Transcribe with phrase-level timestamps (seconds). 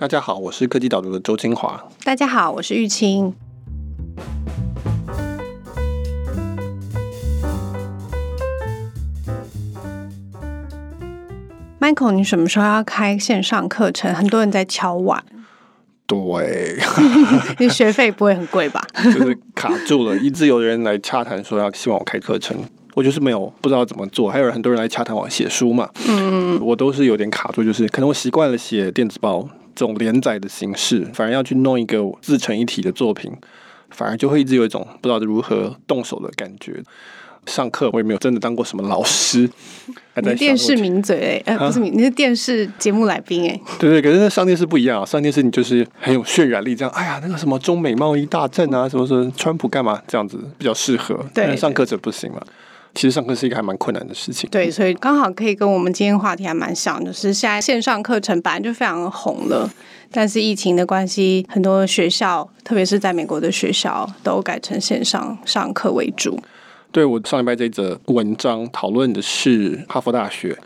[0.00, 1.84] 大家好，我是科技导读的周清华。
[2.04, 3.34] 大家好，我是玉清。
[11.80, 14.14] Michael，你什么时候要开线上课程？
[14.14, 15.20] 很多人在敲碗。
[16.06, 16.78] 对，
[17.58, 18.80] 你学费不会很贵吧？
[19.02, 22.56] 就是卡住了，一直有人来洽谈说要希望我开课程，
[22.94, 24.30] 我就是没有不知道怎么做。
[24.30, 29.48] 还有很多人来洽谈我写书嘛，嗯，我都是有点卡住，就是可能我习惯了写电子报。
[29.78, 33.32] 这种连载的形式，反而要去弄一个自成一体的作品，
[33.90, 36.82] 反而就会一直有一种不知道如何动手的感觉。
[37.46, 39.48] 上课我也没有真的当过什么老师，
[40.12, 43.62] 还在电视名嘴哎、欸，不是你，你是电视节目来宾哎、欸。
[43.78, 52.42] 对对，可是那上电视不一样啊，上电视你就是很有渲染力，这样哎呀，那个什么中美贸易大战啊，什么什么川普干嘛这样子比较适合，对，但上课者不行嘛。
[52.98, 54.50] 其实上课是一个还蛮困难的事情。
[54.50, 59.70] 对，所以刚好可以跟我们今天话题还蛮像，就是现在线上课程本来就非常红了，
[60.10, 66.40] 但是疫情的关系，很多学校，特别是在美国的学校，都改成线上上课为主。
[66.90, 70.58] 对，我上礼拜这一则文章讨论的是哈佛大学，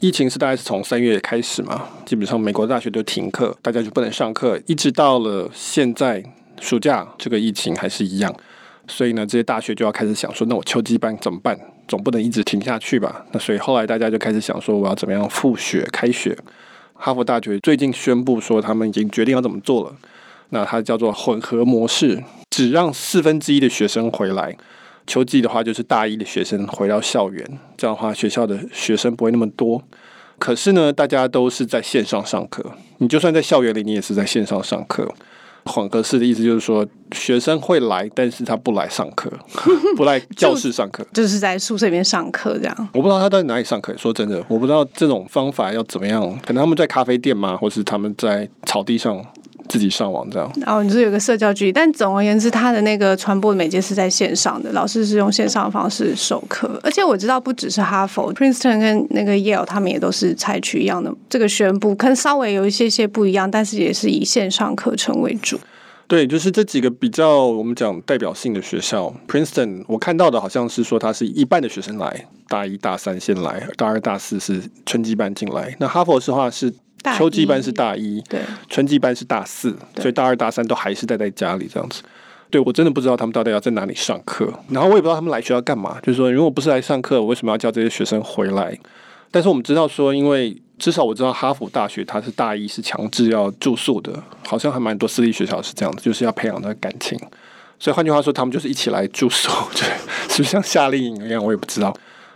[0.00, 6.22] 疫情是大概是从三月开始嘛，基本上美国的大学都停课，大家就不能上课，一直到了现在
[6.60, 8.34] 暑假，这个疫情还是一样。
[8.86, 11.58] 所以呢，这些大学就要开始想说，那我秋季班怎么办？
[11.88, 13.24] 总不能一直停下去吧？
[13.32, 16.36] 那所以后来大家就开始想说，我要怎么样复学、开学？
[16.94, 19.96] 哈佛大学最近宣布说，他们已经决定要怎么做了。
[20.50, 24.56] 那它叫做混合模式，只让四分之一的学生回来。
[25.06, 27.44] 秋季的话，就是大一的学生回到校园，
[27.76, 29.82] 这样的话学校的学生不会那么多。
[30.38, 32.64] 可是呢，大家都是在线上上课。
[32.98, 35.14] 你就算在校园里，你也是在线上上课。
[35.64, 39.30] 混合式的意思就是说，学生会来，但是他不来上课，
[39.96, 42.88] 不来教室上课，就，就是在宿舍里面上课这样。
[42.92, 43.94] 我不知道他到底哪里上课。
[43.96, 46.22] 说真的，我不知道这种方法要怎么样。
[46.46, 47.56] 可能他们在咖啡店吗？
[47.56, 49.24] 或是他们在草地上？
[49.68, 65.58] 自己上网这样，然后你是有个社交距离，但总而言之，他的那个传播的媒介是在线上的，老师是用线上的方式授课，而且我知道不只是哈佛、Princeton 跟那个 Yale，他们也都是采取一样的这个宣布，可能稍微有一些些不一样，但是也是以线上课程为主。
[66.08, 76.74] 对，就是这几个比较我们讲代表性的学校，Princeton 我看到的好像是说他是一半的学生来，大一大三先来，大二大四是春季班进来，那哈佛的话是。
[77.16, 82.02] 秋季班是大一，对，春季班是大四，所以大二大三都还是待在家里这样子。
[82.50, 86.00] 对，我真的不知道他们到底要在哪里上课，然后我也不知道他们来学校干嘛。
[86.02, 88.76] 就是说，如果不是来上课，我为什么要叫这些学生回来？
[89.30, 97.18] 但是我们知道说，因为至少我知道哈佛大学它是大一是强制要住宿的，好像还蛮多私立学校是这样子，就是要培养的感情。
[97.78, 99.82] 所以换句话说，他们就是一起来住宿，对，
[100.28, 101.44] 是不是像夏令营一样？
[101.44, 101.94] 我也不知道。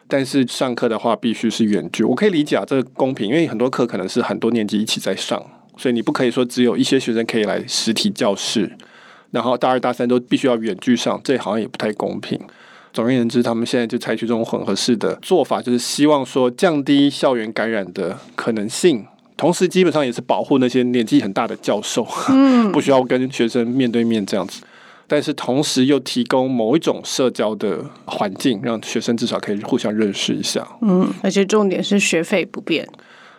[0.09, 5.43] 但是上课的话必须是远距，我可以理解啊，这个公平，因为很多课可能是很多年级一起在上，
[5.77, 8.71] 所以你不可以说只有一些学生可以来实体教室，
[9.31, 12.39] 然后大二大三都必须要远距上，这好像也不太公平。
[12.93, 24.63] 总而言之，他们现在就采取这种混合式的做法，就是希望说降低校园感染的可能性，同时基本上也是保护那些年纪很大的教授，嗯， 不需要跟学生面对面这样子。
[25.09, 30.67] 但是同时又提供某一种社交的环境，让学生至少可以互相认识一下。
[30.81, 32.89] 嗯，而且重点是学费不变。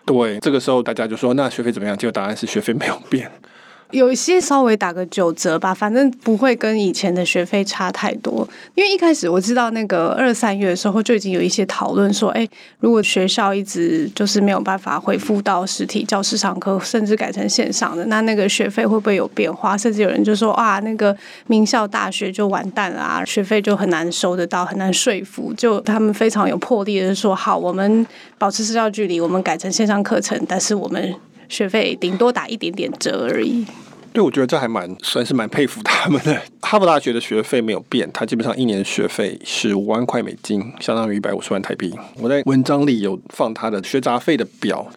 [0.06, 3.32] 对，这个时候大家就说：“那学费怎么样？”结果答案是学费没有变。
[3.94, 8.48] 有一些稍微打个九折吧，反正不会跟以前的学费差太多。
[8.74, 12.48] 因为一开始我知道那个二三月的时候就已经有一些讨论说，哎，
[12.80, 19.78] 如果学校一直就是没有办法恢复到实体教室上课，甚至改成线上的，那那个学费会不会有变化？
[19.78, 21.16] 甚至有人就说，啊，那个
[21.46, 25.54] 名校大学就完蛋了啊，学费就很难收得到，很难说服。
[25.56, 28.04] 就他们非常有魄力的说，好，我们
[28.40, 31.14] 保持社交距离，我们改成线上课程，但是我们
[31.54, 33.64] 学费顶多打一点点折而已。
[34.12, 36.42] 对，我觉得这还蛮算是蛮佩服他们的。
[36.62, 41.94] 哈佛大学的学费没有变，它基本上一年学费是五万块美金，相当于一百五十万台币。
[42.20, 44.88] 我在文章里有放他的学杂费的表，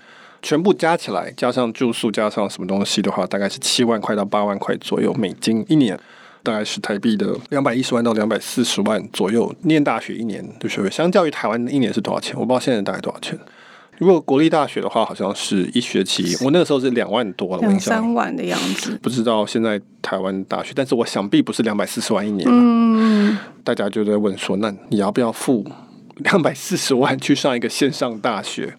[0.40, 5.98] 全部加起来，加上住宿，加上什么东西的话，大概是七万块到八万块左右美金一年，
[6.42, 9.54] 大概是台币的两百一十万到两百四十万左右。
[9.62, 12.34] 念大学一年的学费，相较于台湾一年是多少钱？
[12.38, 13.38] 我不知道现在大概多少钱。
[13.98, 18.98] 如果国立大学的话，好像是一学期，我那个时候是两万多了，两三万的样子。
[19.02, 22.46] 不知道现在台湾大学，但是我想必不是两百四十万一年。
[22.50, 25.64] 嗯，大家就在问说，那你要不要付
[26.16, 28.76] 两百四十万去上一个线上大学？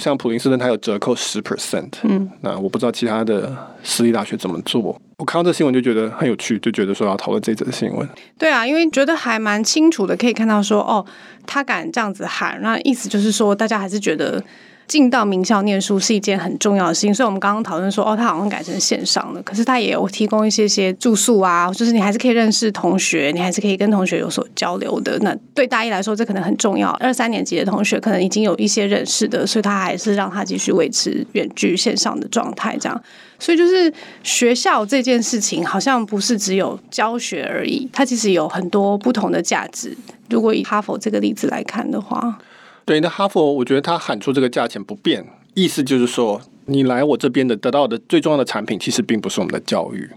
[0.00, 1.90] 像普林斯顿，它有折扣十 percent。
[2.02, 5.00] 嗯，那我不知道其他的私立大学怎么做。
[5.18, 8.08] 我看到这新闻就觉得很有趣，就觉得说要讨论这则新闻。
[8.36, 11.04] 对啊，因为觉得还蛮清楚的，可以看到说，哦，
[11.46, 14.42] 他敢这样子喊，那意思就是说，大家还是觉得
[14.86, 17.14] 进到名校念书是一件很重要的事情。
[17.14, 25.18] 所以我们刚刚讨论说，哦，他好像改成线上了，可是他也有提供一些些住宿啊，就是你还是可以认识同学，你还是可以跟同学有所交流的。
[25.20, 26.90] 那对大一来说，这可能很重要。
[27.00, 33.02] 二三年级的同学可能已经有一些认识的，所以他还是让他继续维持远距线上的状态，这样。
[33.38, 33.92] 所以就是
[34.22, 39.94] 学校这件事情，好像不是只有教学而已，它其实有很多不同的价值。
[40.30, 42.38] 如果以哈佛这个例子来看的话，
[42.84, 50.10] 对，那哈佛我觉得他喊出这个价钱不变，意思就是说，你来我这边的得到的最重要的产品，其实并不是我们的教育，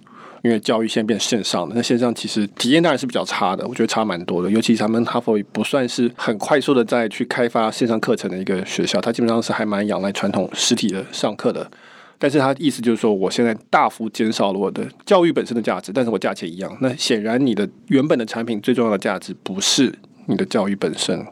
[0.43, 4.51] 因为教育现在变线上了，那线上其实体验当然是比较差的，我觉得差蛮多的。
[4.51, 11.69] 尤其他们哈佛不算是很快速的在去开发线上课程的一个学校，它基本上是还蛮仰赖传统实体的上课的。
[12.19, 16.75] 但是他意思就是说，我现在大幅减少了我的教育本身的价值，但是我价钱一样。
[16.81, 19.93] 那显然你的原本的产品最重要的价值不是
[20.25, 21.23] 你的教育本身，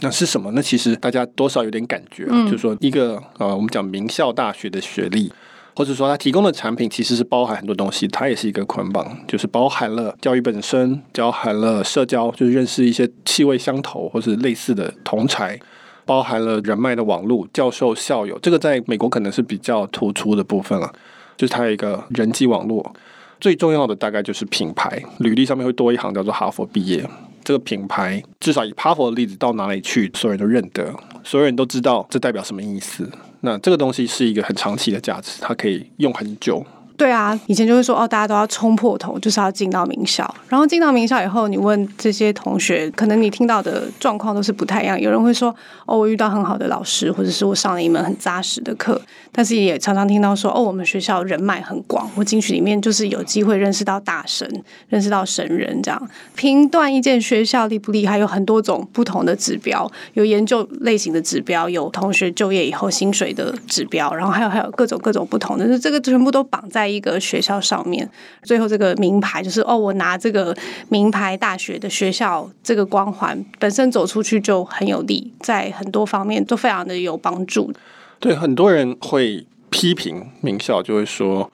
[0.00, 0.50] 那是什么？
[0.52, 5.32] 那其实大家多少有点感觉，嗯、就是说一个呃，我们讲名校大学的学历，
[5.74, 15.58] 或者说他提供的产品其实是包含很多东西，它也是一个捆绑，就是包含了教育本身，包含了社交，就是认识一些气味相投或是类似的同才。
[16.06, 20.92] 包含了人脉的网络、教授、校友，这个在美国可能是比较突出的部分了。
[21.36, 22.92] 就是它有一个人际网络，
[23.38, 27.08] 最重要的大概就是品牌，履历上面会多一行叫做哈佛毕业。
[27.44, 30.94] 这个品牌至少以哈佛的例子到哪里去，所有人都认得，
[31.24, 33.10] 所有人都知道这代表什么意思。
[33.40, 36.64] 那这个东西是一个很长期的价值，它可以用很久。
[37.00, 40.34] 对啊，以前就会说哦，大家都要冲破头，就是要进到名校。
[40.50, 45.00] 然后进到名校以后，你问这些同学，可能你听到的状况都是不太一样。
[45.00, 45.48] 有人会说
[45.86, 49.00] 哦，我遇到很好的老师，或者是我上了一门很扎实的课。
[49.32, 54.46] 但是也常常听到说哦，我们学校人脉很广，我进去里面就是有机会认识到大神，
[54.88, 55.80] 认识到神人。
[55.82, 66.89] 这样评断一间学校厉不厉害，有很多种不同的指标，有研究类型的指标，有同学就业以后薪水的指标，然后还有还有各种各种不同的，这个全部都绑在。
[66.90, 68.08] 一个学校上面，
[68.42, 70.56] 最后这个名牌就是哦，我拿这个
[70.88, 77.72] 名牌大学的学校这个光环本身走出去就很有利，在很多方面都非常的有帮助。
[78.18, 81.50] 对，很多人会批评名校，就会说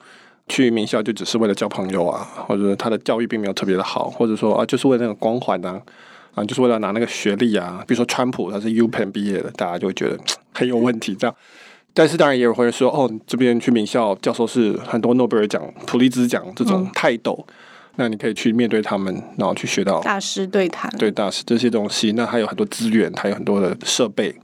[0.49, 5.81] 去名校就只是为了交朋友啊，或者他的教育并没有特别的好，或者说啊就是为了那个光环啊，
[6.35, 7.83] 啊就是为了拿那个学历啊。
[7.87, 10.17] 比如说川普他是 UPenn 毕业的，大家就会觉得
[10.53, 11.35] 很有问题这样。
[11.97, 17.53] 但是当然也有会说，哦，这边去名校教授是很多诺贝尔奖、普利兹奖这种泰斗，嗯，
[17.95, 22.11] 那你可以去面对他们，然后去学到大师对谈，对大师这些东西。
[22.11, 24.35] 那还有很多资源，还有很多的设备，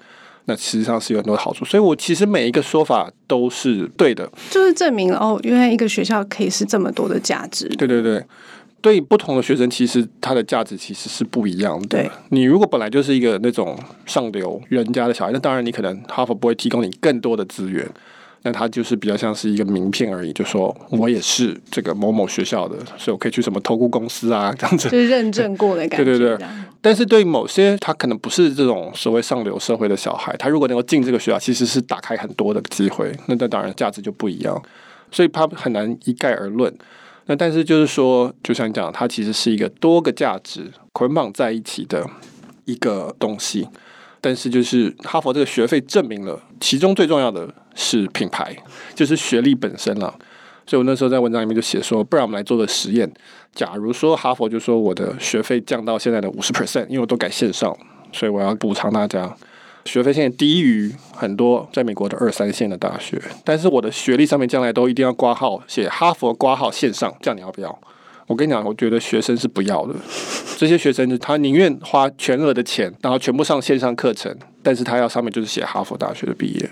[0.45, 1.63] 那实际上是有很多的好处。
[1.63, 7.67] 所以我其实每一个说法都是对的，就是证明了哦，原来一个学校可以是这么多的价值。
[7.77, 8.25] 对对对。
[8.83, 11.87] 对不同的学生，其实他的价值其实是不一样的。
[11.87, 17.89] 对，你如果本来就是一个那种上流人家的小孩，那当然你可能哈佛不会提供你更多的资源，
[18.41, 26.03] 那他就是比较像是一个名片而已，就说我也是这个某某学校的，所以我可以去什么投顾公司啊这样子，就是认证过的 感觉。
[26.03, 26.47] 对对对。
[26.81, 34.61] 但是对某些他可能不是这种所谓上流社会的小孩，他如果能够进这个学校，其实是打开很多的机会，那那当然价值就不一样，
[35.09, 36.69] 所以他很难一概而论。
[37.25, 42.05] 那但是就是说，就像你讲，它其实是一个多个价值捆绑在一起的
[42.65, 43.67] 一个东西。
[44.19, 48.55] 但是就是哈佛这个学费证明了，其中最重要的是品牌，
[48.95, 50.13] 就是学历本身了。
[50.65, 53.11] 所以我那时候在文章里面就写说，不然我们来做个实验。
[53.53, 57.77] 假如说哈佛就说我的学费降到现在的五十 percent，因为我都改线上，
[58.13, 59.35] 所以我要补偿大家。
[59.85, 67.79] 学费现在低于很多在美国的二三线的大学，但是我的学历上面将来都一定要挂号写哈佛挂号线上，这样你要不要？
[68.27, 69.93] 我跟你讲，我觉得学生是不要的。
[70.57, 76.69] 这些学生他宁愿花全额的钱，然后全部上线上课程，但是他要上面就是写哈佛大学的毕业。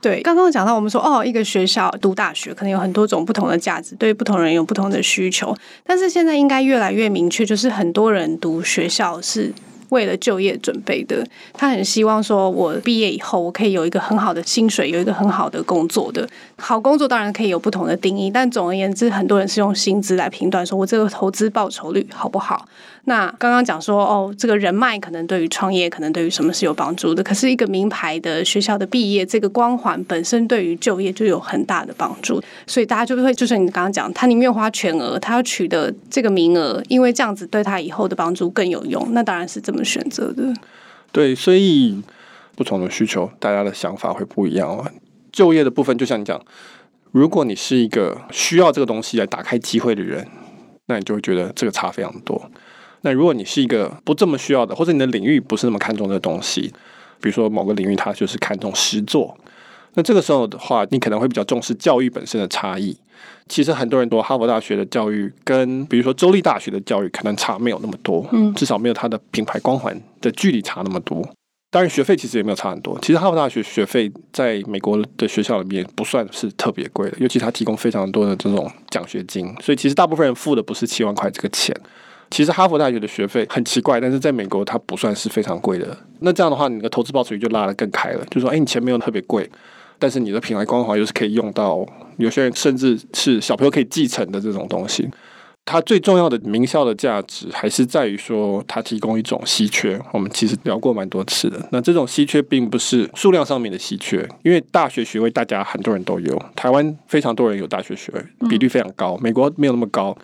[0.00, 5.54] 对，刚刚讲到我们说哦，一个学校读大学可能有很多种不同的价值，对不同人有不同的需求，
[5.84, 9.52] 但是现在应该越来越明确，就是很多人读学校是。
[9.90, 16.28] 为了就业准备的，他很希望说，我毕业以后，我可以有一个很好的薪水，有一个很好的工作的。
[16.56, 22.66] 好工作当然可以有不同的定义，但总而言之，很多人是用薪资来评断，说我这个投资报酬率好不好。
[23.04, 27.22] 那刚刚讲说哦，这个人脉可能对于创业，可能对于什么是有帮助的。
[27.22, 32.42] 可是，一个名牌的学校的毕业，这个光环本身对于就业就有很大的帮助。
[32.66, 39.08] 所以大家就会，就是你刚刚讲，他宁愿花全额，他要取得这个名额，因为这样子对他以后的帮助更有用。
[39.12, 40.52] 那当然是这么选择的。
[41.10, 42.00] 对，所以
[42.54, 44.90] 不同的需求，大家的想法会不一样啊。
[45.32, 46.40] 就业的部分，就像你讲，
[47.12, 50.26] 如果你是一个需要这个东西来打开机会的人，
[50.86, 52.50] 那你就会觉得这个差非常多。
[53.02, 56.72] 那如果你是一个不这么需要的，或者你的领域不是那么看重的东西，
[57.20, 59.36] 比如说某个领域，它就是看重实作。
[59.94, 62.96] 那这个时候的话，你可能会比较重视教育本身的差异。
[63.48, 71.28] 其实很多人读哈佛大学的教育跟比如说州立大学的教育可能差没有那么多，嗯，至少没有它的品牌光环的距离差那么多。
[71.72, 72.98] 当然学费其实也没有差很多。
[73.00, 81.74] 其实哈佛大学学费在美国的学校里面不算是特别贵的，尤其它提供非常多的这种奖学金，所以其实大部分人付的不是七万块这个钱。
[82.30, 85.96] 其实哈佛大学的学费很奇怪，但是在美国它不算是非常贵的。
[86.20, 89.48] 那这样的话，你的投资报酬率就拉得更开了，就说，哎，你钱没有特别贵。
[89.98, 91.84] 但是你的品牌光环又是可以用到，
[92.16, 95.06] 有些人甚至是小朋友可以继承的这种东西。
[95.66, 100.00] 它最重要的名校的价值还是在于说，它提供一种稀缺。
[100.10, 101.68] 我们其实聊过蛮多次的。
[101.70, 109.18] 那这种稀缺并不是数量上面的稀缺，因为大学学位大家很多人都有，台湾非常多人有大学学位，比例非常高。
[109.22, 110.16] 美国没有那么高，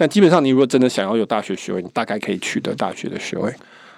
[0.00, 3.52] 但基本上你如果真的想要有大学学位，你大概可以取得大学的学位。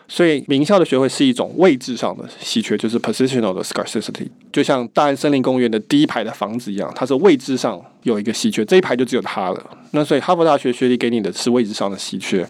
[0.09, 9.71] 所以名校的学位是一种位置上的稀缺，就是 positional 的 scarcity，就像大安森林公园的第一排的房子一样，它是位置上有一个稀缺，这一排就只有它了。
[9.93, 12.45] 那所以哈佛大学学历给你的是位置上的稀缺，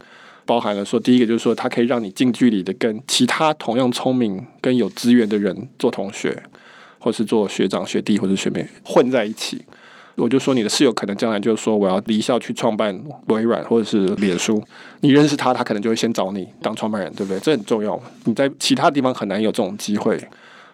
[0.47, 6.43] 包含了说第一个就是说它可以让你近距离的跟其他同样聪明、跟有资源的人做同学，
[6.99, 9.63] 或是做学长学弟或者学妹混在一起。
[10.17, 14.63] 我就说你的室友可能将来就是说我要离校去创办微软或者是脸书，
[15.01, 17.41] 你认识他，他可能就会先找你当创办人，对不对？
[17.41, 17.99] 这很重要。
[18.25, 20.19] 你在其他地方很难有这种机会。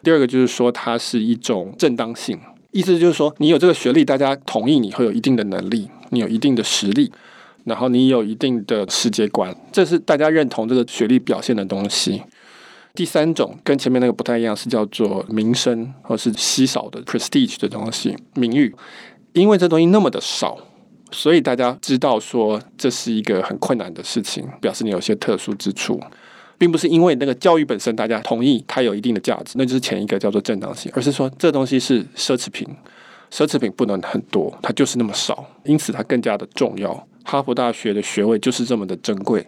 [0.02, 2.38] 第二个就是说，它是一种正当性，
[2.72, 7.12] 意思就是说，你有这个学历，大家同意你会有一定的能力，你有一定的实力，
[7.64, 12.22] 然后你有一定的世界观，这是大家认同这个学历表现的东西。
[12.94, 18.74] 第三种跟前面那个不太一样，是叫做名声或是稀少的 prestige 的东西，名誉。
[19.32, 20.58] 因为这东西那么的少，
[21.10, 26.00] 所以大家知道说这是一个很困难的事情，表示你有些特殊之处，
[26.56, 32.68] 并不是因为那个教育本身大家同意它有一定的价值，那就是前一个叫做正当性，而是说这东西是奢侈品，
[33.30, 37.06] 奢侈品不能很多，它就是那么少，因此它更加的重要。
[37.30, 39.46] 哈佛大学的学位就是这么的珍贵，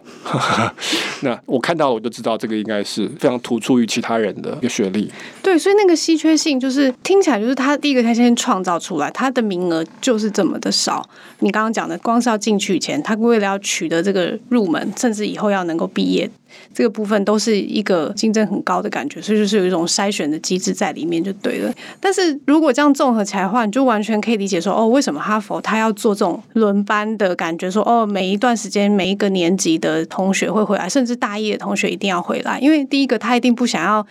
[1.21, 5.11] 那我看到我就知道这个应该是非常突出于其他人的一个学历。
[5.41, 11.03] 对，所以那个稀缺性就是听起来就是他第一个他先创造出来，他的名额就是这么的少。
[11.39, 16.29] 你刚刚讲的，光是要进去以前，他为了要取得这个入门，甚至以后要能够毕业。
[16.73, 21.73] 这个部分都是一个竞争很高的感觉，所以就是有一种筛选的机制在里面就对了。
[21.99, 27.69] 但是如果这样综合起来的话，你就完全可以理解说，哦，为什么哈佛他要做这种轮班的感觉？
[27.69, 34.05] 说，哦，每一段时间每一个年级的同学会回来，甚至大一的同学一定要回来，因为第一个他一定不想要。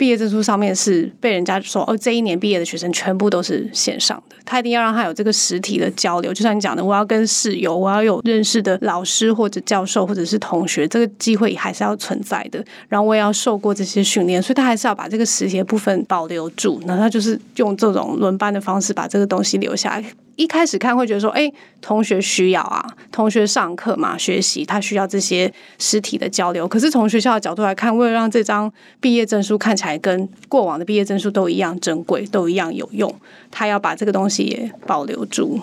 [0.00, 6.32] 毕业证书上面是被人家说哦，这一年毕业的学生全部都是线上的，他一定要让他有这个实体的交流。
[6.32, 12.64] 就像你讲的，我要跟室友，我要有认识的老师或者教授或者是同学，这个机会还是要存在的。
[12.88, 16.80] 然后我也要受过这些训练，所以他还是要把这个实体的部分保留住。
[16.86, 20.04] 那他就是用这种轮班的方式把这个东西留下来。
[20.40, 22.82] 一开始看会觉得说，哎，同学需要啊，
[23.12, 26.66] 同学上课嘛，学习他需要这些实体的交流。
[26.66, 33.14] 可是从学校的角度来看，为了让这张毕业证书看起来跟过往的毕业证书都一样珍贵，都一样有用，
[33.50, 35.60] 他要把这个东西也保留住。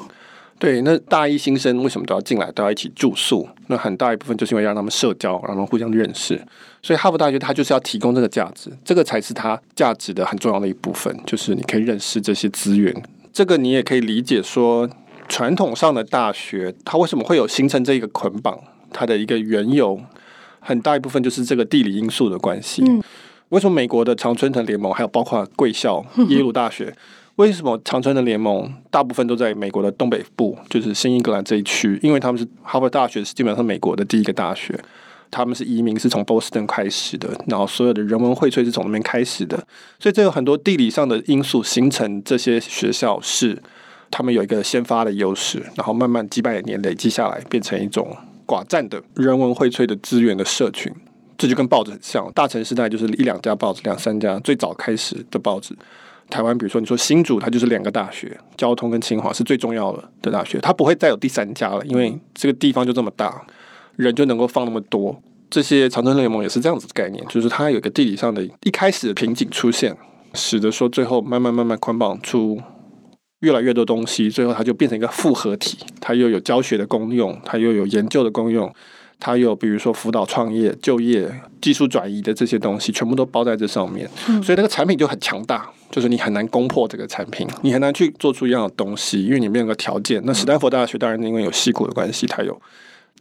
[0.59, 3.49] 对，那大一新生为什么都要进来，都要一起住宿？
[3.65, 6.39] 那很大一部分就是因为让他们社交，让他们互相认识。
[6.83, 12.93] 所以哈佛大学它就是要提供这个价值，这个才是它价值的很重要的一部分，就是你可以认识这些资源。
[13.31, 14.89] 这个你也可以理解说，
[15.27, 18.59] 传统上的大学它为什么会有形成这个捆绑？
[18.91, 19.99] 它的一个缘由
[20.59, 22.83] 很大一部分就是这个地理因素的关系。
[22.87, 23.03] 嗯、
[23.49, 26.95] 为什么美国的常春藤联盟还有包括贵校耶鲁大学，
[27.35, 31.99] 为什么常春藤联盟大部分都在美国的东北部，就是新英格兰这一区？
[32.01, 34.79] 因为他们是哈佛大学是基本上美国的第一个大学。
[35.29, 39.57] 他们是移民，是从波士顿开始的，然后所有的人文荟萃是从那边开始的，
[39.99, 43.61] 所以这有很多地理上的因素形成这些学校是
[44.09, 48.15] 他们有一个先发的优势，然后慢慢几百年累积下来，变成一种
[48.45, 50.93] 寡占的人文荟萃的资源的社群。
[51.37, 55.75] 这就跟报纸很像，大城时代就是一两家报纸，两三家最早开始的报纸。
[56.29, 63.45] 台湾比如说你说新竹，它就是两个大学，交通跟清华是最重要的的大学，它不会再有第三家了，因为这个地方就这么大。
[63.97, 69.95] 人就能够放那么多，这些长春联盟也是这样子的概念，就是它有一个地理上的一开始的瓶颈出现，
[70.33, 72.61] 使得说最后慢慢慢慢捆绑出
[73.39, 78.71] 越来越多东西，最后它就变成一个复合体，它又有教学的功用，它又有研究的功用，
[79.19, 84.07] 它有比如说辅导创业、就业、技术转移的这些东西，全部都包在这上面，
[84.43, 90.21] 所以那个产品就很强大，就是你很难攻破这个产品，你很难去做出一样的东西，因为你没有个条件。
[90.25, 92.61] 那史丹佛大学当然因为有西谷的关系，它有。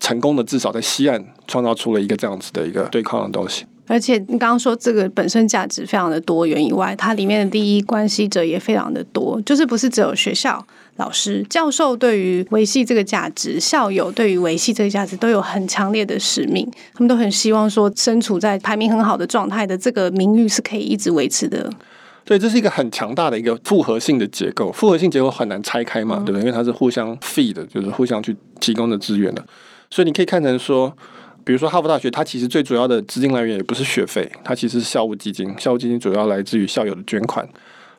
[0.00, 3.64] 成功的至少在西岸创造出了一个这样子的一个对抗的东西。
[3.88, 21.70] 而且你刚刚说这个本身价值非常的多元以外，它里面的利益关系者也非常的多，就是不是只有学校、老师、教授对于维系这个价值，校友对于维系这个价值都有很强烈的使命，他们都很希望说身处在排名很好的状态的这个名誉是可以一直维持的。
[22.24, 26.40] 对，这是一个很强大的一个复合性的结构，复合性结构很难拆开嘛，对不对？
[26.40, 29.46] 因为它是互相 feed 的，就是互相去提供的资源的，
[29.90, 30.96] 所以你可以看成说，
[31.44, 37.48] 比如说哈佛大学，它其实最主要的资金来源也不是学费，它其实是校务基金，校务基金主要来自于校友的捐款。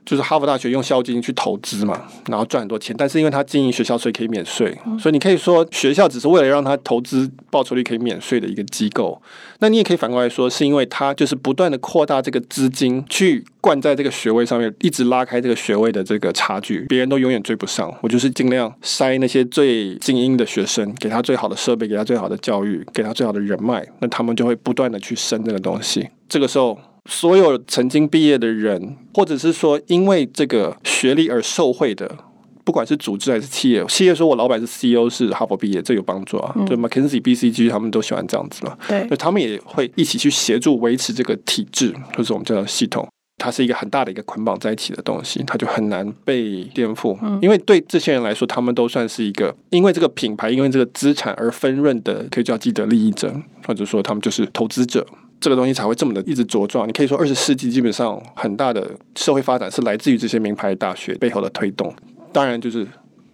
[0.08, 9.22] 就是哈佛大学用校金去投资嘛，然后赚很多钱，但是因为他经营学校，所以可以免税，所以你可以说学校只是为了让他投资报酬率可以免税的一个机构。
[9.60, 17.94] 那你也可以反过来说，是因为他就是不断的扩大这个资金去灌在这个学位上面，一直拉开这个学位的这个差距，别人都永远追不上。
[18.00, 26.08] 我就是尽量筛那些最精英的学生，给他最好的设备，给他最好的教育，给他最好的人脉，那他们就会不断的去升这个东西。
[26.30, 26.80] 这个时候。
[27.08, 32.18] 所有曾经毕业的人，或者是说因为这个学历而受惠的，
[32.66, 36.54] 不管是组织还是企业，企业说我老板是 CEO 是哈佛毕业，这有帮助啊。
[36.68, 38.78] 对、嗯、McKinsey、BCG 他们都喜欢这样子嘛。
[38.88, 43.08] 对，他们也会一起去协助维持这个体制，就是我们叫做系统。
[43.40, 47.16] 它是一个很大的一个捆绑在一起的东西，它就很难被颠覆。
[47.22, 53.32] 嗯、因为对这些人来说，他们都算是一个因为这个品牌、因为这个资产而分润的，可以叫既得利益者，
[53.66, 55.06] 或者说他们就是投资者。
[55.39, 56.88] 这个东西才会这么的一直茁壮。
[56.88, 61.94] 你可以说，二十世纪基本上很大的社会发展是来自于这些名牌大学背后的推动。
[62.34, 62.86] 当然，就是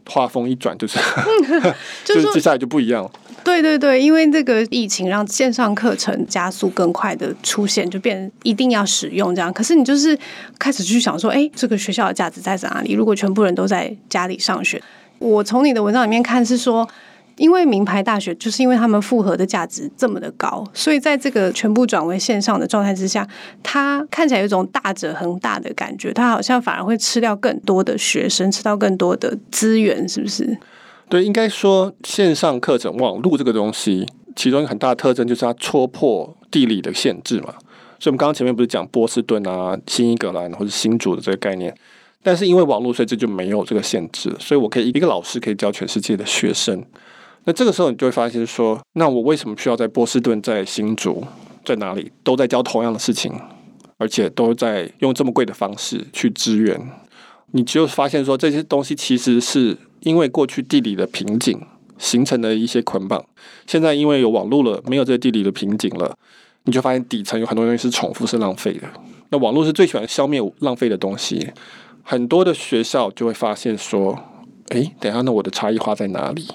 [0.08, 1.00] 画风一转，就是
[2.04, 3.12] 就是接下来就不一样了。
[3.44, 9.52] 对对对，因为这个疫情让线上课程加速更快的出现，就变一定要使用这样。
[9.52, 10.18] 可是你就是
[10.58, 12.94] 开始去想说，哎，这个学校的价值在哪里？
[12.94, 14.82] 如果全部人都在家里上学，
[15.20, 16.88] 我从你的文章里面看是说。
[17.38, 23.28] 因为名牌大学就是因为他们复合的价值这么的高，所以在这个全部转为线上的状态之下，
[23.64, 30.58] 它看起来有一种大者恒大的感觉，它好像反而会吃掉更多的学生，吃到更多的资源，是不是？
[31.10, 37.54] 对，应该说线上课程网络这个东西，其中一个很大的特征就是它戳破地理的限制嘛。
[38.00, 41.74] 所以我们刚刚前面不是讲波士顿啊、新英格兰或者新竹的这个概念，
[42.22, 46.84] 但是因为网络，所以这就没有这个限制，所以我可以一个老师可以教全世界的学生。
[47.46, 51.24] 那这个时候你就会发现说，那我为什么需要在波士顿、在新竹、
[51.66, 53.34] 在哪里都在教同样的事情，
[53.98, 56.80] 而且都在用这么贵的方式去支援？
[57.52, 61.62] 你就发现说，这些东西其实是因为过去地理的瓶颈
[61.98, 63.24] 形成的一些捆绑，
[63.68, 66.18] 现在因为有网络了，没有这个地理的瓶颈了，
[66.64, 68.88] 你就发现底层有很多东西是重复、是浪费的。
[69.30, 71.52] 那网络是最喜欢消灭浪费的东西，
[72.04, 74.18] 很多的学校就会发现说，
[74.70, 76.48] 诶，等一下，那我的差异化在哪里？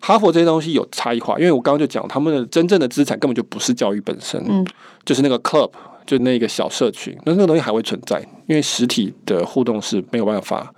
[0.00, 4.66] 哈佛这些东西有差异化，因为我刚刚就讲，他们的真正的资产根本就不是教育本身，嗯，
[5.04, 5.70] 就是那个 club，
[6.06, 10.72] 就那个小社群，那那个东西还会存在，因为实体的互动是没有办法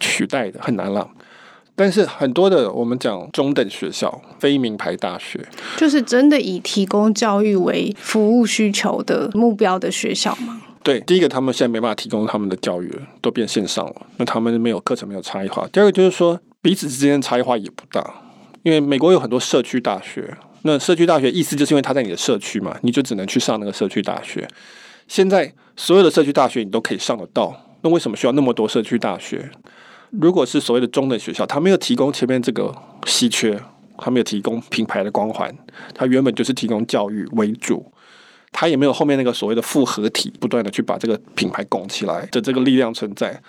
[0.00, 1.08] 取代的，很难了。
[1.74, 5.44] 但是很多的我们讲中等学校、非名牌大学，
[5.76, 10.60] 就是真的以提供教育为服务需求的目标的学校吗？
[10.82, 15.68] 对，第一个他们现在没办法提供他们的教育了，都变线上了，那他们没有课程，没有差异化。
[15.72, 18.12] 第二个就是说彼此之间的差异化也不大。
[18.62, 24.46] 因为美国有很多社区大学，那社区大学意思就是因为它在你的社区嘛，你就只能去上那个社区大学。
[25.06, 29.50] 现在所有的社区大学你都可以上得到，那为什么需要那么多社区大学？
[30.10, 32.74] 如果是所谓的中等学校，它没有提供前面这个
[33.06, 33.58] 稀缺，
[33.96, 35.54] 它没有提供品牌的光环，
[35.94, 37.90] 它原本就是提供教育为主，
[38.50, 43.40] 它也没有后面那个所谓的复合体，不断的去把这个品牌拱起来的这个力量存在。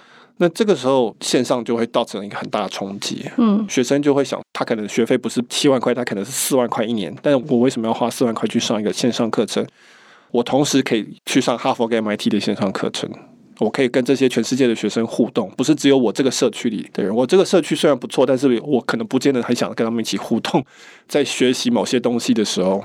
[0.41, 9.65] 那这个时候线上就会造成一个很大的冲击，嗯，学生就会想，他可能学费不是七万块，他可能是四万块一年，但是我为什么要花四万块去上一个线上课程？
[10.31, 13.09] 我同时可以去上哈佛跟 MIT 的线上课程，
[13.59, 17.13] 我可以跟这些全世界的学生互动，不是只有我这个社区里的人。
[17.13, 20.63] 我这个社区虽然不错，但是我可能不见得很想跟他们一起互动，
[21.07, 22.81] 在学习某些东西的时候，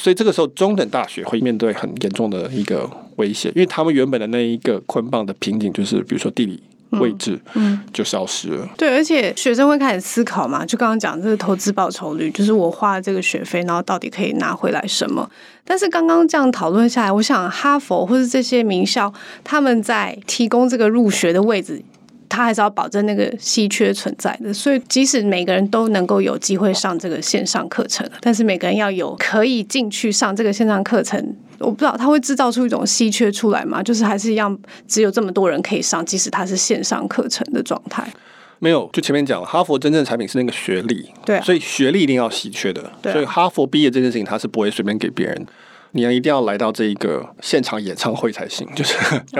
[0.00, 6.60] 所以这个时候中等大学会面对很严重的一个威胁，因为他们原本的那一个捆绑的瓶颈就是，比如说地理。
[6.92, 8.68] 位置，嗯，就消失了。
[8.76, 15.28] 对，而且学生会开始思考嘛，就刚刚讲这个投资报酬率，就是我花了这个学费，然后到底可以拿回来什么？
[15.64, 19.12] 但是刚刚这样讨论下来，我想哈佛或是这些名校，
[19.44, 21.82] 他们在提供这个入学的位置。
[22.32, 33.82] 他还是要保证那个稀缺存在的，所以即使每个人都能够有机会上这个线上课程，但是每个人要有可以进去上这个线上课程，我不知道他会制造出一种稀缺出来吗？
[33.82, 38.10] 就是还是一样，只有这么多人可以上，即使他是线上课程的状态。
[38.58, 45.46] 没有，就前面讲了，哈佛真正的产品是那个学历，对啊，所以学历一定要稀缺的，对啊，所以哈佛毕业这件事情他是不会随便给别人。
[45.92, 48.66] 你要一定要来到这一个现场演唱会才行。
[48.74, 48.96] 就是，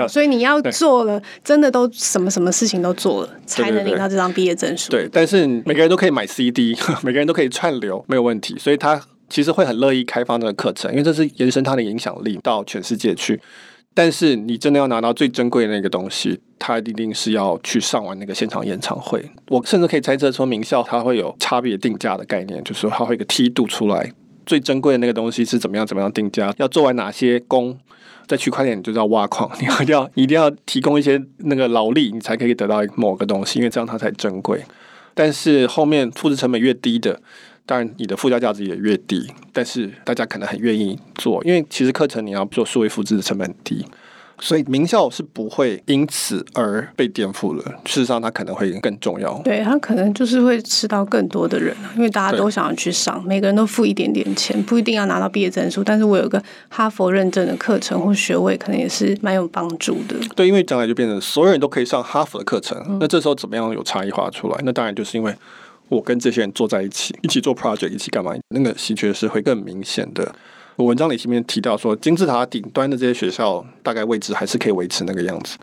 [0.07, 4.89] 所以你要做了，真的都什么什么事情都做了，才能领到这张毕业证书。
[4.89, 8.57] 对，但是每个人都可以买 CD， 每个人都可以串流，没有问题。
[8.57, 13.41] 所以他其实会很乐意开放这个课程，因为这是延伸他的影响力到全世界去。
[13.95, 19.23] 但是你真的要拿到最珍贵的那个东西，他一定是要去上完那个现场演唱会。
[19.49, 24.11] 我甚至可以猜测说，名校它会有差别定价的概念，就是说它会有一个梯度出来，
[24.45, 27.77] 最珍贵的那个东西是怎么样怎么样定价，要做完哪些工，
[28.27, 34.63] 在区块链你就叫挖矿，你要要一定要提供一些那个劳力，你才可以得到某个东西，因为这样它才珍贵。
[35.13, 37.21] 但是后面复制成本越低的。
[37.65, 43.85] 当然，你的附加价值也越低，但是大家可能很愿意做，因为其实课程你要做数位复制的成本低，
[44.39, 47.63] 所以名校是不会因此而被颠覆了。
[47.85, 49.33] 事实上，它可能会更重要。
[49.43, 60.15] 对，它可能就是会吃到更多的人，因为大家都想要去上，每个人都付一点点钱，不一定要拿到毕业证书，但是我有个哈佛认证的课程或学位，可能也是蛮有帮助的。
[60.35, 64.59] 对，因为将来就变成所有人都可以上哈佛的课程，嗯，那这时候怎么样有差异化出来？
[64.63, 65.33] 那当然就是因为。
[65.89, 68.33] 我跟这些人坐在一起，一起做 project，一起干嘛？
[68.47, 70.33] 那个稀缺是会更明显的。
[70.75, 75.57] 我文章里前面提到说，金字塔顶端的这些学校大概位置还是可以维持那个样子，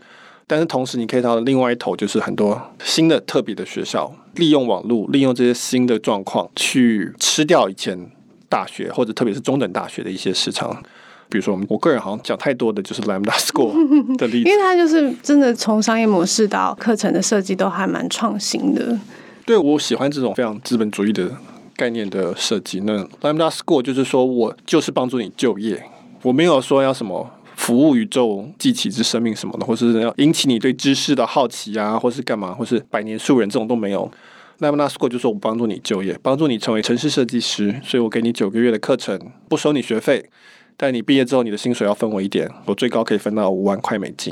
[0.47, 8.09] 但是同时你可以到另外一头，就是很多新的特别的学校，利用网络，利用这些新的状况去吃掉以前
[8.47, 10.81] 大学或者特别是中等大学的一些市场。
[11.27, 18.97] 比如说，我们我个人好像讲太多的就是 Lambda School 的例子，因为它就是真的从商业模式到课程的设计都还蛮创新的。
[19.45, 21.31] 对，我喜欢这种非常资本主义的
[21.75, 22.79] 概念的设计。
[22.81, 25.83] 那 Lambda School 就是说我就是帮助你就业，
[26.21, 34.11] 我没有说要什么服务宇宙、记起之生命什么的，或是要引起你对知识的好奇啊，或是干嘛，或是百年树人这种都没有。
[34.59, 40.29] Lambda School 就是说我帮助你就业，帮助你成为城市设计师，所以我给你九个月的课程，不收你学费，
[40.77, 44.31] 但你毕业之后你的薪水要分我一点，我最高可以分到五万块美金。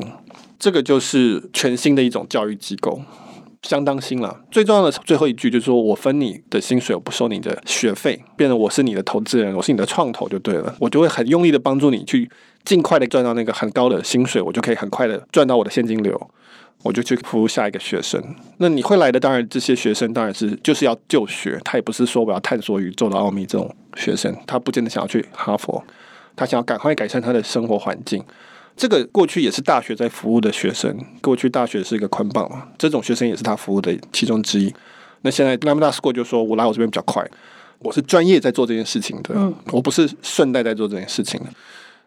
[0.60, 3.02] 这个就是全新的一种教育机构。
[3.64, 4.42] 相当新了。
[4.50, 10.76] 最重要的最后一句就是说，我分你的薪水，我不收你的学费，变成我是你的投资人，我是你的创投就对了。
[10.80, 12.30] 我就会很用力的帮助你去
[12.64, 16.32] 尽快的赚到那个很高的薪水，我就可以很快的赚到我的现金流，
[16.84, 18.24] 我就去服务下一个学生。
[18.58, 25.84] 那你会来的，当然这些学生当然是就是要就学，他也不是说我要探索宇宙的奥秘这种学生，他不见得想要去哈佛，
[26.36, 28.24] 他想要赶快改善他的生活环境。
[28.80, 34.74] 这个过去也是大学在服务的学生，过去大学是一个捆绑嘛，这种学生也是他服务的其中之一。
[35.24, 37.22] 那现在 Lambda School 就说，我来我这边比较快，
[37.80, 39.36] 我是专业在做这件事情的，
[39.74, 41.48] 我不是顺带在做这件事情的。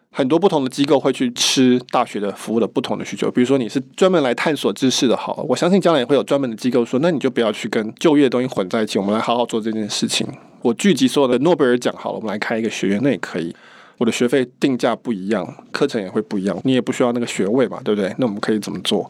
[0.09, 10.27] 很多不同的机构会去吃大学的服务的不同的需求，比如说你是专门来探索知识的，好，我相信将来也会有专门的机构说，那你就不要去跟就业的东西混在一起，我们来好好做这件事情。
[10.63, 13.55] 我聚集所有的诺贝尔奖，好了，我们来开一个学院，那也可以。
[13.97, 18.13] 我的学费定价不一样，课程也会不一样，你也不需要那个学位嘛，对不对？
[18.17, 19.09] 那我们可以怎么做？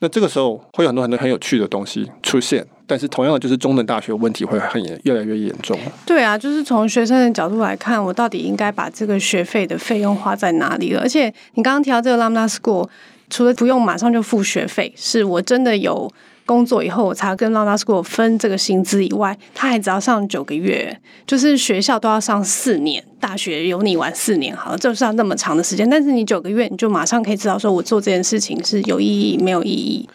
[0.00, 5.76] 那这个时候会有很多很多很有趣的东西出现，但是同样的就是中等大学问题会很严，越来越严重。
[6.06, 11.00] 对啊，就是从学生的角度来看，我到底应该把这个学费的费用花在哪里了？
[11.00, 12.88] 而且你刚刚提到这个 Lambda School，
[13.28, 16.10] 除了不用马上就付学费，是我真的有。
[16.48, 30.08] 工作以后，我才跟 Lana School 分这个薪资以外，他还只要上九个月，就是学校都要上四年，大学有你玩四年，好，就是要那么长的时间，但是你九个月，你就马上可以知道，说我做这件事情是有意义没有意义。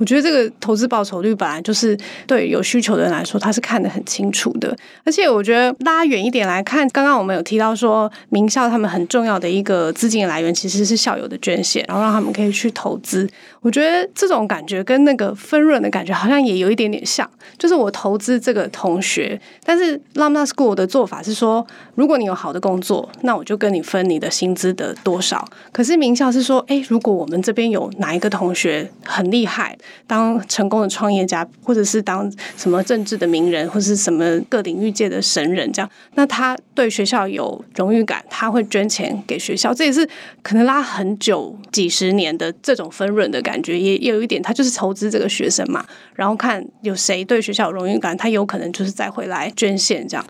[0.00, 1.94] 我觉得这个投资报酬率本来就是
[2.26, 4.74] 对有需求的人来说，他是看得很清楚的。
[5.04, 13.28] 而且我觉得拉远一点来看，刚刚我们有提到说，名校他们很重要的一个资金来源其实是校友的捐献，然后让他们可以去投资。
[13.60, 25.46] 我觉得这种感觉跟那个分润的感觉好像也有一点点像，就是我投资这个同学，但是 Lambda School 的做法是说，如果你有好的工作，那我就跟你分你的薪资的多少。
[25.72, 29.76] 可是名校是说，诶，如果我们这边有哪一个同学很厉害。
[30.06, 40.08] 当成功的创业家，或者是当什么政治的名人，或者是什么各领域界的神人，这样，那他对学校有荣誉感，他会捐钱给学校，这也是
[40.42, 50.26] 可能拉很久几十年的这种分润的感觉，也也有一点，他就是投资这个学生嘛，然后看有谁对学校有荣誉感，他有可能就是再回来捐献这样。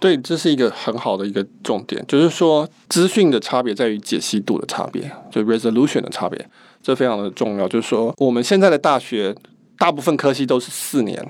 [0.00, 6.46] 对，这是一个很好的一个重点，就是说资讯的差别在于解析度的差别，就 resolution 的差别。
[6.84, 9.34] 这非常的重要，就是说我们现在的大学
[9.78, 11.26] 大部分科系都是四年，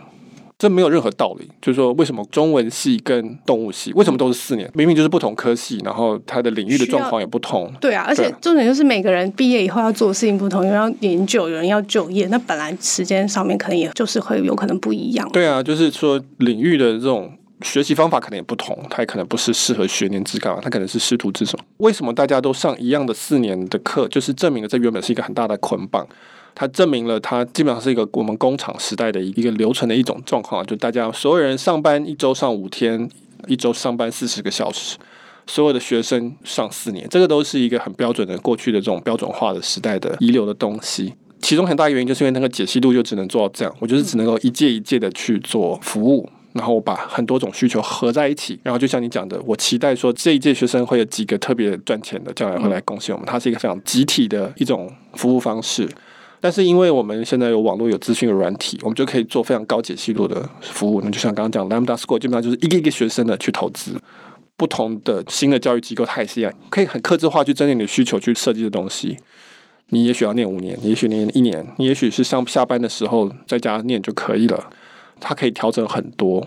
[0.58, 1.48] 这没有任何道理。
[1.62, 4.68] 就是说，为什么中文系跟动物系为什么都是四年？
[4.74, 7.72] 明明就是不同科系，然后它的领域的状况也不同。
[7.80, 15.28] 对啊，而且重点就是每个人毕业以后要做的事情不同，有人要研究，有人要就业，那本来时间上面可能也就是会有可能不一样。
[15.32, 21.64] 对啊，就是说领域的这种学习方法可能也不同，它也可能不是适合学年制干嘛，它可能是师徒制什么？
[21.78, 24.06] 为什么大家都上一样的四年的课？
[24.08, 26.06] 就是证明了这原本是一个很大的捆绑，
[26.54, 33.08] 它证明了它基本上是一个我们工厂时代的一个流程的一种状况，就大家所有人上班一周上五天，
[33.46, 34.98] 一周上班四十个小时，
[35.46, 41.14] 所有的学生上四年，这个都是一个很标准的过去的这种标准化的时代的遗留的东西。
[41.40, 46.28] 其中很大原因就是因为那个解析度就只能做到这样，我就是只能够一届一届的去做服务。
[46.54, 53.28] 然后我把很多种需求合在一起，然后就像你讲的，我期待说这一届学生会有几个特别赚钱的，将来会来贡献我们。
[53.28, 55.86] 它是一个非常集体的一种服务方式。
[56.40, 61.00] 但是因为我们现在有网络、有资讯的软体，我们就可以做非常高解析度的服务。
[61.02, 64.00] 那就像刚刚讲，Lambda School 基本上就是一个一个学生的去投资。
[64.56, 69.16] 不同的新的教育机构，它也是一样，可以很克制化去针对你的需求去设计的东西。
[69.88, 74.70] 你也许要念五年，你也许念一年，你也许是上下班的时候在家念就可以了。
[75.20, 76.46] 它可以调整很多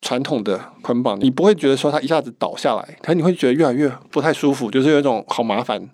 [0.00, 5.88] 传统的捆绑，你不会觉得说它一下子倒下来，可你会觉得越来越不太舒服，就是有一种好麻烦。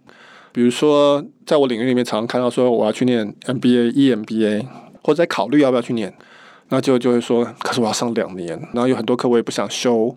[0.52, 4.64] 比如说，在我领域里面，常常看到说我要去念 MBA、EMBA，
[5.02, 6.14] 或者在考虑要不要去念，
[6.68, 10.14] 那就就会说，可是我要上两年，然后有很多课我也不想修，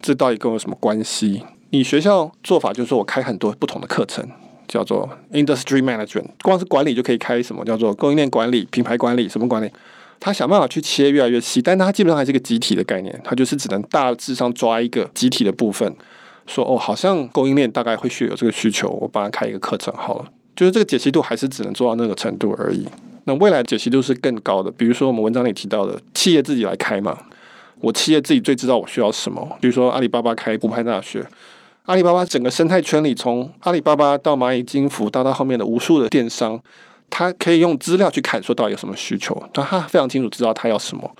[0.00, 1.42] 这到底跟我有什么关系？
[1.70, 4.24] 你学校做法就是说我开很多不同的课程，
[4.68, 9.70] 叫做 Industry Management，光是管理就可以开什么叫做供应链管理、品牌管理什么管理。
[10.20, 15.90] 他想办法去切越来越细，但他基本上还是一个集体的概念，他就是只能大致上抓一个集体的部分，
[16.46, 22.86] 说哦，好像供应链大概会需有这个需求，我帮他开一个课程好了，就是这个解析度还是只能做到那个程度而已。
[23.24, 27.16] 那未来解析度是更高的，比如说我们文章里提到的，企业自己来开嘛，
[27.80, 31.26] 我企业自己最知道我需要什么，比如说阿里巴巴开湖畔大学，
[31.86, 36.60] 阿里巴巴整个生态圈里，从阿里巴巴到蚂蚁金服，到到后面的无数的电商。
[37.10, 41.10] 他可以用资料去看，说到有什么需求，但他非常清楚知道他要什么，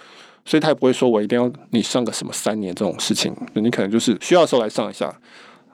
[0.45, 5.13] 所以他也不会说我一定要你上个什么三年这种事情，你可能就是需要的时候来上一下，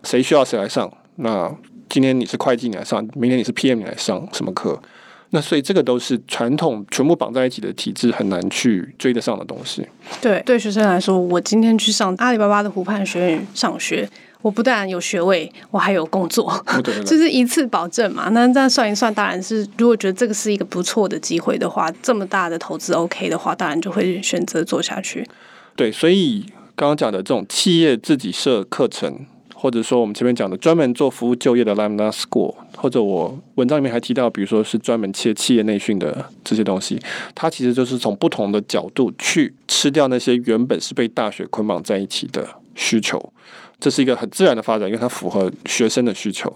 [0.02, 0.90] 谁需要谁来上。
[1.16, 1.54] 那
[1.88, 4.80] 今天你是会计你来上，明天你是 PM 你来上什么课？
[5.30, 9.86] 那所以这个都是传统全部绑在一起的体制，很难去追得上的东西。
[10.22, 14.08] 对，对学生来说，我今天去上阿里巴巴的湖畔学院上学。
[14.42, 16.52] 我不但有学位，我还有工作，
[17.04, 18.28] 这 是一次保证嘛。
[18.30, 25.26] 那这样算一算，当然是如果觉得这个是一个不错的机会的话，这么大的投资 OK 的话，当然就会选择做下去。
[25.74, 26.44] 对，所以
[26.74, 37.00] 刚刚讲的这种企业自己设课程，或者说我们前面讲的专门做服务就业的 Lambda School，或者我文章里面还提到，比如说是专门切企业内训的这些东西，
[37.34, 42.46] 它其实就是从不同的角度去吃掉那些原本是被大学捆绑在一起的
[42.76, 43.32] 需求。
[43.80, 46.50] 这是一个很自然的发展，因为它符合学生的需求，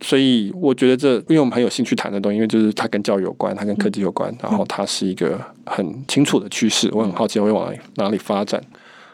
[0.00, 8.62] 所以我觉得这，因为我们很有兴趣谈的东西，因为就是它跟教育有关，它跟科技有关，然后它是一个很清楚的趋势，我很好奇会往哪里哪里发展。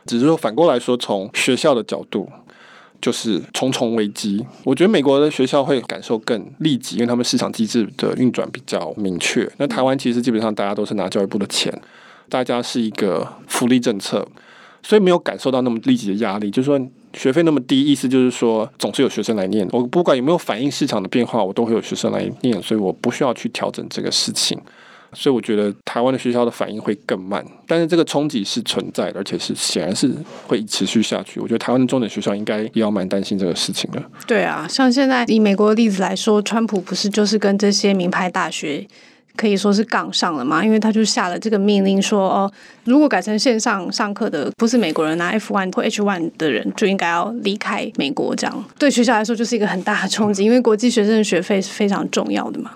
[0.04, 2.28] 只是说反过来说，从学校的角度，
[3.00, 4.44] 就是重重危机。
[4.64, 9.50] 我觉得美国的学校会感受更立即，因为他们市场机制的运转比较明确。
[9.56, 11.72] 那台湾其实基本上大家都是拿教育部的钱，
[12.28, 14.26] 大家是一个福利政策，
[14.88, 16.80] 所以没有感受到那么立即的压力，就是说。
[17.14, 19.66] 学费那么低，意思就是说总是有学生来念。
[19.72, 24.60] 我不管有没有反映市场的变化，我都会有学生来念，所以我不需要去调整这个事情。
[25.14, 30.12] 所以我觉得台湾的学校的反应会更慢，但是这个冲击是存在的，而且是显然是
[30.46, 31.40] 会持续下去。
[31.40, 34.00] 我觉得台湾的重点学校应该也要蛮担心这个事情的。
[34.26, 38.86] 对啊，像现在以美国的例子来说，川普不是就是跟这些名牌大学。
[39.38, 48.34] 可以说是杠上了嘛，因为他就下了这个命令说，哦，如果改成线上上课的不是美国人拿 F one 或 H one 的人，就应该要离开美国。
[48.34, 52.72] 这样对学校来说就是一个很大的冲击，因为国际学生的学费是非常重要的嘛。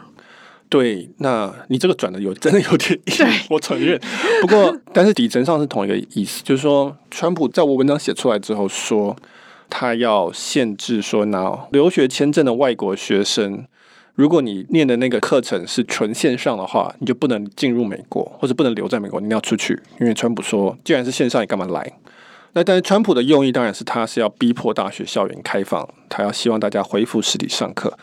[0.69, 2.99] 对，那你这个转的有真的有点，
[3.51, 4.01] 我承认。
[4.41, 9.15] 不过，但是底层上是同一个意思，就是说，川普在我文章写出来之后说，
[9.69, 13.67] 他要限制说拿留学签证的外国学生。
[14.23, 19.77] 如果你念的那个课程是纯线上的话，你就不能进入美国，或者不能留在美国，你要出去。
[19.99, 21.93] 因为川普说，既然是线上，你干嘛来？
[22.53, 27.99] 那但是川普的用意当然是他是要逼迫大学校园开放，他要希望大家恢复实体上课，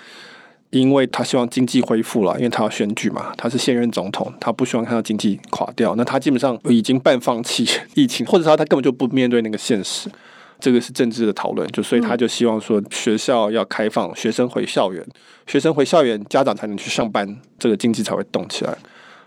[0.72, 5.96] 因为他希望经济恢复了，因为他要选举嘛，他是现任总统，他不希望看到经济垮掉。
[5.96, 10.10] 那他基本上已经半放弃疫情，或者说他根本就不面对那个现实。
[10.60, 15.06] 这个是政治的讨论，就所以他就希望说学校要开放，学生回校园，
[15.48, 18.78] 学生回校园，家长才能去上班，这个经济才会动起来。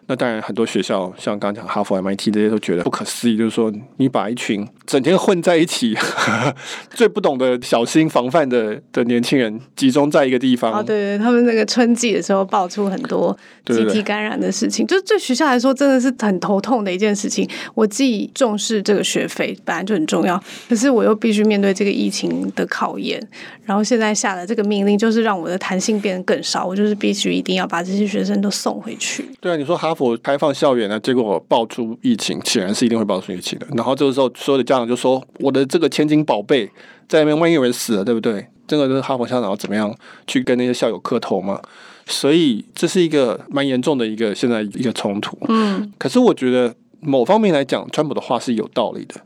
[0.09, 5.97] 那当然，很多学校像刚刚讲哈佛、MIT 这些都觉得不可思议，就是说你把一群整天混在一起、
[6.91, 10.73] 最不懂得小心防范的的年轻人集中在一个地方。
[10.73, 13.37] 啊，对对，他们那个春季的时候爆出很多
[13.67, 17.49] 集体感染的事情，对对对，就对学校来说真的是很头痛的一件事情。
[17.75, 23.25] 我既重视这个学费本来就很重要，可是我又必须面对这个疫情的考验，
[23.65, 29.25] 然后现在下的这个命令就是让我的弹性变得更少，我就是必须一定要把这些学生都送回去。
[29.41, 33.67] 对啊，你说哈哈佛开放校园呢，结果爆出疫情，显然是一定会爆出疫情的。
[33.75, 36.67] 然后这个时候，所有的家长就说：“我的这个千金宝贝
[37.07, 39.95] 在那边，万一有人死了，对不对？”这个就是哈佛校长要怎么样
[40.27, 41.61] 去跟那些校友磕头嘛？
[42.07, 45.37] 所以这是一个蛮严重的一个现在一个冲突。
[45.49, 49.17] 嗯，可是我觉得某方面来讲，川普的话是有道理的。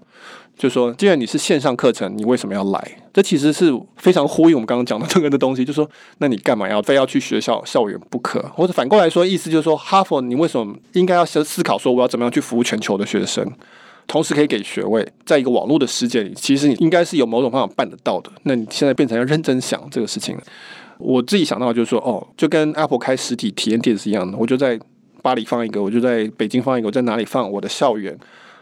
[0.57, 2.99] 就说，既然你是线上课程，你为什么要来？
[3.13, 5.63] 这其实是非常呼应我们刚刚讲的这个的东西。
[5.63, 5.89] 就说，
[6.19, 8.41] 那你干嘛要非要去学校校园不可？
[8.55, 13.47] 或者反过来说，意思就是说，哈佛你为什么应该要先思考说，我要怎么样去服务全球的学生，
[14.07, 18.31] 同时可以给学位，在一个网络的世界里，其实你应该是有某种方法办得到的。
[18.45, 20.39] 那你现在变成要认真想这个事情。
[20.97, 24.81] 我自己想到就是说，哦，就跟 Apple 开实体体验店是一样的，我就在
[25.21, 28.19] 巴黎放一个，我就在北京放一个，我在哪里放我的校园？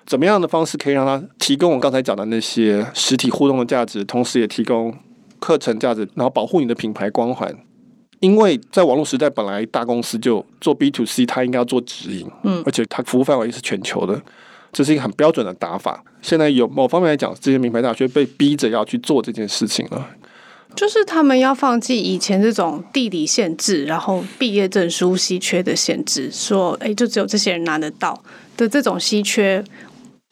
[0.07, 4.95] 怎么样的方式可以让他提供我刚才讲的那些实体互动的价值，同时也提供
[5.39, 7.55] 课程价值，然后保护你的品牌光环？
[8.21, 14.19] 因为在网络时代，本来大公司就做 B to C，它应该要做直营，嗯，而且它服务范围是全球的，
[14.73, 16.03] 这是一个很标准的打法。
[16.23, 20.09] 现在有某方面来讲，这些名牌大学被逼着要去做这件事情了，
[20.75, 28.19] 就是他们要放弃以前这种地理限制，然后毕业证书稀缺的限制，说，哎，就只有这些人拿得到
[28.57, 29.63] 的这种稀缺。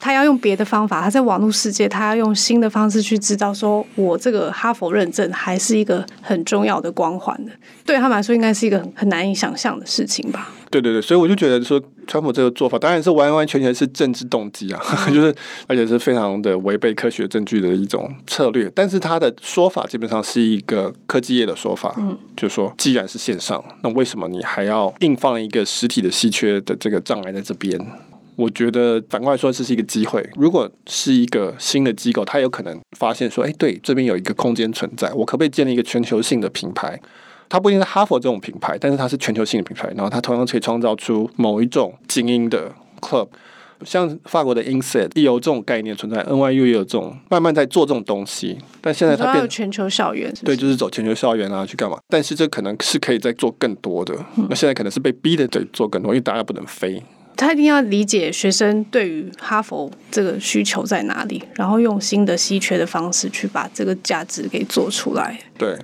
[0.03, 7.51] 他要用别的方法，他在网络世界，他要用新的方式去知道，说我这个哈佛认证还是一个很重要的光环的，
[7.85, 10.49] 对他们来说，应该是一个很很难以想象的事情吧？
[10.69, 15.33] 对对对，所以我就觉得说，川普这个做法当然是完完全全是政治动机啊， 就是
[15.67, 18.69] 而且是非常的违背科学证据的一种策略。
[18.75, 27.79] 但是他的说法基本上是一个科技业的说法，嗯，就是说，既然是线上，那为什么你还要硬放一个实体的稀缺的这个障碍在这边？
[28.35, 30.27] 我觉得反过来说，这是一个机会。
[30.35, 36.99] 如果是一个新的机构，它有可能发现说：“哎，对，这边有一个空间存在，我可不可以建立一个全球性的品牌？
[37.49, 39.87] 它不一定是哈佛这种品牌，但是它是全球性的品牌。
[39.95, 43.27] 然后它同样可以创造出某一种精英的 club，
[43.85, 48.57] 像法国的 INSEAD 也有这种概念存在，NYU 也有这种慢慢在做这种东西。
[48.81, 51.99] 但现在它变全球校园是是，对，就是走全球校园啊，去干嘛？
[52.07, 54.15] 但是这可能是可以再做更多的。
[54.49, 57.03] 那现在可能是被逼的得做更多，因为大家不能飞。
[57.35, 65.39] 他一定要理解学生对于哈佛这个需求在哪里，然后用新的稀缺的方式去把这个价值给做出来。
[65.57, 65.77] 对，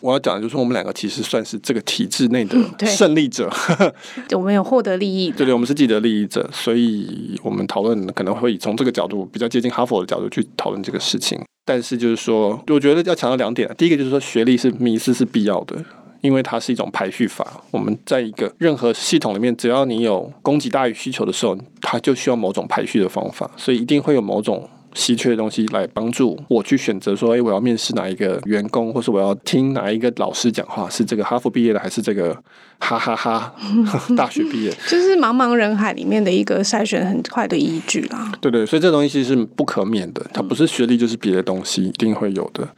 [0.00, 3.92] 我要讲的就是我们两个其实算是这个体制内的 胜利者，嗯、
[4.32, 5.30] 我们有获得利益。
[5.30, 11.40] 对对，我们是既得利益者，所以我们讨论可能会从这个角度比较接近哈佛的角度去讨论这个事情。
[11.64, 15.76] 但是就是说，我觉得要强调两点，第一个就是说学历是迷思是必要的。
[16.20, 32.34] 因为它是一种排序法，我们在一个任何系统里面，只要你有供给大于需求的时候，它就需要某种排序的方法，所以一定会有某种稀缺的东西来帮助我去选择说，哎，我要面试哪一个员工，或是我要听哪一个老师讲话，是这个哈佛毕业的还是这个
[32.80, 33.54] 哈哈哈
[34.16, 38.32] 大学毕业，就是茫茫人海里面的一个筛选很快的依据啦。
[38.42, 42.68] 对对，所以这东西其实是不可免的，它不是学历就是别的东西，一定会有的。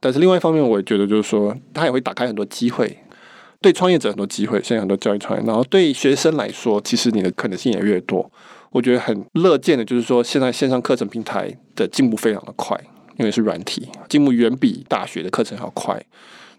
[0.00, 2.98] 但是另外一方面，我也觉得就是说，它也会打开很多机会，
[3.60, 4.60] 对创业者很多机会。
[4.62, 8.30] 现在很多教育创业，然后对学生来说，其实你的可能性也越多。
[8.70, 12.78] 我觉得很乐见的，就是说现在线上课程平台的进步非常的快，
[13.18, 16.02] 因为是软体，进步远比大学的课程要快。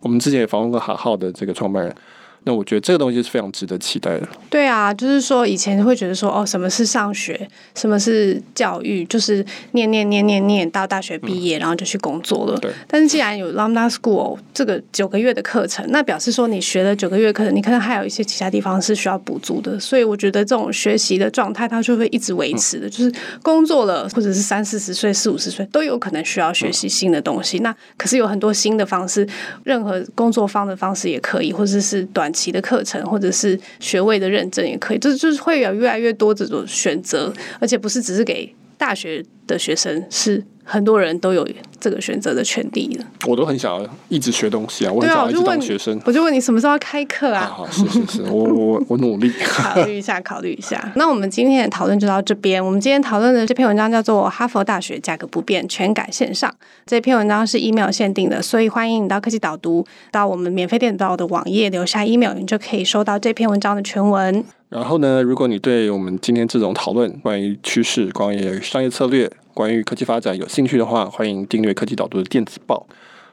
[0.02, 1.96] 我们之前也访问过好好的这个创办人。
[2.44, 4.28] 那我觉得这个东西是非常值得期待的。
[4.50, 12.58] 对啊，就是说以前会觉得说哦，什么是上学，什么是教育，就是念念念念念到大学毕业，嗯、然后就去工作了。
[12.58, 12.72] 对。
[12.88, 19.80] 但是既然有 Lambda School 这个九个月的课程，那表示说你学了九个月课程，你可能还有一些其他地方是需要补足的。
[19.80, 22.88] 所以我觉得这种学习的状态，它就会一直维持的。
[22.88, 27.60] 嗯、就是工作了，或者是三四十岁、四五十岁都有可能需要学习新的东西。
[27.60, 29.28] 嗯、那可是有很多新的方式，
[29.64, 32.31] 任何工作方的方式也可以，或者是短。
[32.32, 40.44] 期的课程或者是学位的认证也可以，就是就是会有越来越多这种选择，而且不是只是给大学的学生是。
[40.64, 41.48] 很多人都有
[41.80, 43.06] 这个选择的权利了。
[43.28, 46.00] 我都很想要一直学东西啊，我很想要一直当学生。
[46.06, 47.42] 我就问你什么时候要开课啊？
[47.42, 49.32] 好，好，是是是，我我 我努力。
[49.44, 50.92] 考虑一下，考虑一下。
[50.96, 52.64] 那我们今天的讨论就到这边。
[52.64, 56.50] 我们今天讨论的这篇文章叫做《哈佛大学价格不变，全改线上》。
[56.86, 64.44] 这篇文章是 email 限定的，所以欢迎你到科技导读到我们免费电子报的网页留下 email，你就可以收到这篇文章的全文。
[64.70, 72.86] 然后呢，如果你对我们今天这种讨论关于趋势、关于商业策略、关于科技发展有兴趣的话，欢迎订阅科技导读的电子报，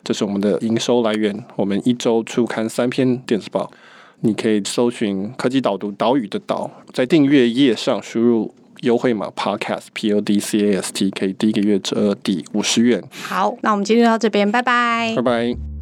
[0.04, 1.44] 这是我们的营收来源。
[1.56, 3.70] 我们一周出刊三篇电子报，
[4.20, 13.02] 你可以搜寻科技导读岛屿的岛，在订阅页上输入优惠码 Podcast P O D C A S T，可以第一个月折抵五十元。
[13.10, 15.77] 好，那我们今天就到这边，拜拜，拜拜。